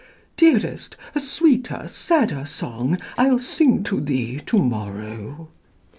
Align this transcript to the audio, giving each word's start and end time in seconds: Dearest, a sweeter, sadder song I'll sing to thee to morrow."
Dearest, 0.35 0.97
a 1.13 1.19
sweeter, 1.19 1.87
sadder 1.87 2.43
song 2.43 2.97
I'll 3.19 3.37
sing 3.37 3.83
to 3.83 4.01
thee 4.01 4.39
to 4.47 4.57
morrow." 4.57 5.49